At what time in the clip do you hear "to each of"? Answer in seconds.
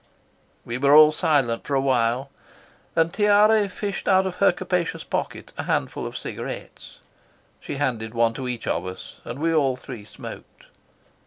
8.33-8.83